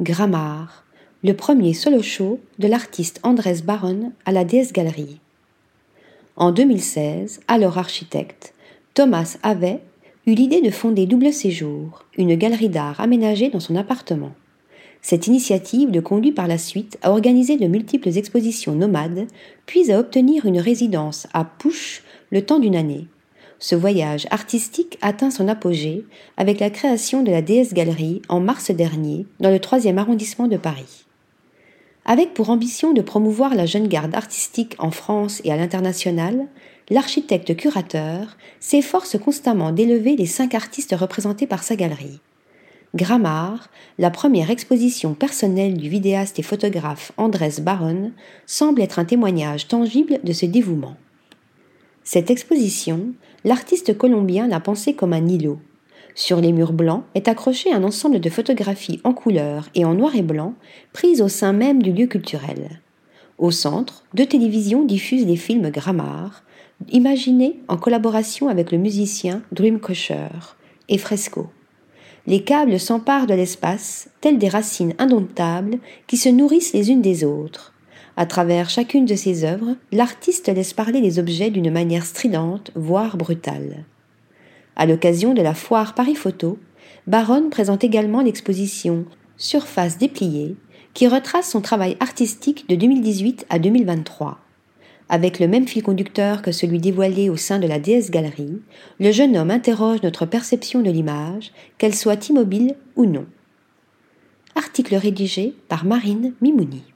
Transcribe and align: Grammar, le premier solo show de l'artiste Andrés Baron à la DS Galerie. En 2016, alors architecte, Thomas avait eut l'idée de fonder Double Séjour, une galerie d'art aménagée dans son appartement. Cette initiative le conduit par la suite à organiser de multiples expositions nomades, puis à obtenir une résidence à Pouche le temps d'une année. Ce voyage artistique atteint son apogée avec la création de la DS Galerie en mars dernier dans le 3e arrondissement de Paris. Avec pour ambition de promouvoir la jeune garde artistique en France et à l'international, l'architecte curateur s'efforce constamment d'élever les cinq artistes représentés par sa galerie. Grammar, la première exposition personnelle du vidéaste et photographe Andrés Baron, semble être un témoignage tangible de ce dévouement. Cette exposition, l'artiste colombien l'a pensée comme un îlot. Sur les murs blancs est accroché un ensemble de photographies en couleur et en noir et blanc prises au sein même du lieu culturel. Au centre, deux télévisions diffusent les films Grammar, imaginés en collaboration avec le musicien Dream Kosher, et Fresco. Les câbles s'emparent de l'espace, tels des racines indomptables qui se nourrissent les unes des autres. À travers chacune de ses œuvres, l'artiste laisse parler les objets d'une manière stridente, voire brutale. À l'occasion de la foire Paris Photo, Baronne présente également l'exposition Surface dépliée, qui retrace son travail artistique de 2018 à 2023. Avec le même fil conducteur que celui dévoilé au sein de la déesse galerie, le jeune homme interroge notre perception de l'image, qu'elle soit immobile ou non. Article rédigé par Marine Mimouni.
Grammar, 0.00 0.84
le 1.22 1.34
premier 1.34 1.72
solo 1.72 2.02
show 2.02 2.40
de 2.58 2.66
l'artiste 2.66 3.20
Andrés 3.22 3.62
Baron 3.64 4.10
à 4.24 4.32
la 4.32 4.44
DS 4.44 4.72
Galerie. 4.72 5.20
En 6.34 6.50
2016, 6.50 7.42
alors 7.46 7.78
architecte, 7.78 8.54
Thomas 8.94 9.36
avait 9.44 9.80
eut 10.26 10.34
l'idée 10.34 10.60
de 10.60 10.72
fonder 10.72 11.06
Double 11.06 11.32
Séjour, 11.32 12.04
une 12.18 12.34
galerie 12.34 12.70
d'art 12.70 13.00
aménagée 13.00 13.50
dans 13.50 13.60
son 13.60 13.76
appartement. 13.76 14.32
Cette 15.00 15.28
initiative 15.28 15.92
le 15.92 16.00
conduit 16.00 16.32
par 16.32 16.48
la 16.48 16.58
suite 16.58 16.98
à 17.02 17.12
organiser 17.12 17.56
de 17.56 17.68
multiples 17.68 18.18
expositions 18.18 18.74
nomades, 18.74 19.28
puis 19.64 19.92
à 19.92 20.00
obtenir 20.00 20.44
une 20.44 20.58
résidence 20.58 21.28
à 21.32 21.44
Pouche 21.44 22.02
le 22.32 22.44
temps 22.44 22.58
d'une 22.58 22.74
année. 22.74 23.06
Ce 23.66 23.74
voyage 23.74 24.26
artistique 24.30 24.98
atteint 25.00 25.30
son 25.30 25.48
apogée 25.48 26.04
avec 26.36 26.60
la 26.60 26.68
création 26.68 27.22
de 27.22 27.30
la 27.30 27.40
DS 27.40 27.72
Galerie 27.72 28.20
en 28.28 28.38
mars 28.38 28.70
dernier 28.70 29.24
dans 29.40 29.48
le 29.48 29.56
3e 29.56 29.96
arrondissement 29.96 30.48
de 30.48 30.58
Paris. 30.58 31.06
Avec 32.04 32.34
pour 32.34 32.50
ambition 32.50 32.92
de 32.92 33.00
promouvoir 33.00 33.54
la 33.54 33.64
jeune 33.64 33.88
garde 33.88 34.14
artistique 34.14 34.76
en 34.78 34.90
France 34.90 35.40
et 35.44 35.50
à 35.50 35.56
l'international, 35.56 36.46
l'architecte 36.90 37.56
curateur 37.56 38.36
s'efforce 38.60 39.18
constamment 39.18 39.72
d'élever 39.72 40.14
les 40.14 40.26
cinq 40.26 40.54
artistes 40.54 40.94
représentés 40.94 41.46
par 41.46 41.62
sa 41.62 41.74
galerie. 41.74 42.20
Grammar, 42.94 43.70
la 43.98 44.10
première 44.10 44.50
exposition 44.50 45.14
personnelle 45.14 45.78
du 45.78 45.88
vidéaste 45.88 46.38
et 46.38 46.42
photographe 46.42 47.12
Andrés 47.16 47.62
Baron, 47.62 48.12
semble 48.44 48.82
être 48.82 48.98
un 48.98 49.06
témoignage 49.06 49.68
tangible 49.68 50.20
de 50.22 50.34
ce 50.34 50.44
dévouement. 50.44 50.98
Cette 52.04 52.30
exposition, 52.30 53.14
l'artiste 53.44 53.96
colombien 53.96 54.46
l'a 54.46 54.60
pensée 54.60 54.92
comme 54.92 55.14
un 55.14 55.26
îlot. 55.26 55.58
Sur 56.14 56.40
les 56.40 56.52
murs 56.52 56.74
blancs 56.74 57.04
est 57.14 57.28
accroché 57.28 57.72
un 57.72 57.82
ensemble 57.82 58.20
de 58.20 58.28
photographies 58.30 59.00
en 59.04 59.14
couleur 59.14 59.68
et 59.74 59.86
en 59.86 59.94
noir 59.94 60.14
et 60.14 60.22
blanc 60.22 60.54
prises 60.92 61.22
au 61.22 61.28
sein 61.28 61.54
même 61.54 61.82
du 61.82 61.92
lieu 61.92 62.06
culturel. 62.06 62.82
Au 63.38 63.50
centre, 63.50 64.04
deux 64.12 64.26
télévisions 64.26 64.84
diffusent 64.84 65.26
les 65.26 65.36
films 65.36 65.70
Grammar, 65.70 66.44
imaginés 66.90 67.58
en 67.68 67.78
collaboration 67.78 68.48
avec 68.48 68.70
le 68.70 68.78
musicien 68.78 69.42
Dream 69.50 69.80
Kosher, 69.80 70.56
et 70.88 70.98
Fresco. 70.98 71.48
Les 72.26 72.42
câbles 72.42 72.78
s'emparent 72.78 73.26
de 73.26 73.34
l'espace, 73.34 74.08
tels 74.20 74.38
des 74.38 74.48
racines 74.48 74.94
indomptables 74.98 75.78
qui 76.06 76.16
se 76.16 76.28
nourrissent 76.28 76.72
les 76.72 76.90
unes 76.90 77.02
des 77.02 77.24
autres. 77.24 77.73
À 78.16 78.26
travers 78.26 78.70
chacune 78.70 79.06
de 79.06 79.16
ses 79.16 79.44
œuvres, 79.44 79.74
l'artiste 79.90 80.48
laisse 80.48 80.72
parler 80.72 81.00
les 81.00 81.18
objets 81.18 81.50
d'une 81.50 81.70
manière 81.70 82.06
stridente, 82.06 82.70
voire 82.76 83.16
brutale. 83.16 83.84
À 84.76 84.86
l'occasion 84.86 85.34
de 85.34 85.42
la 85.42 85.54
foire 85.54 85.94
Paris 85.94 86.14
Photo, 86.14 86.58
Baronne 87.08 87.50
présente 87.50 87.82
également 87.82 88.22
l'exposition 88.22 89.04
Surface 89.36 89.98
dépliée, 89.98 90.54
qui 90.94 91.08
retrace 91.08 91.50
son 91.50 91.60
travail 91.60 91.96
artistique 91.98 92.68
de 92.68 92.76
2018 92.76 93.46
à 93.50 93.58
2023. 93.58 94.38
Avec 95.08 95.40
le 95.40 95.48
même 95.48 95.66
fil 95.66 95.82
conducteur 95.82 96.40
que 96.40 96.52
celui 96.52 96.78
dévoilé 96.78 97.28
au 97.28 97.36
sein 97.36 97.58
de 97.58 97.66
la 97.66 97.80
déesse 97.80 98.12
galerie, 98.12 98.62
le 99.00 99.10
jeune 99.10 99.36
homme 99.36 99.50
interroge 99.50 100.02
notre 100.04 100.24
perception 100.24 100.80
de 100.82 100.90
l'image, 100.90 101.52
qu'elle 101.78 101.94
soit 101.96 102.28
immobile 102.28 102.76
ou 102.94 103.06
non. 103.06 103.26
Article 104.54 104.94
rédigé 104.94 105.52
par 105.68 105.84
Marine 105.84 106.32
Mimouni. 106.40 106.93